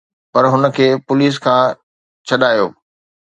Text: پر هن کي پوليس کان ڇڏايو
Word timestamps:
پر 0.33 0.43
هن 0.51 0.63
کي 0.75 0.87
پوليس 1.05 1.35
کان 1.45 1.61
ڇڏايو 2.27 2.67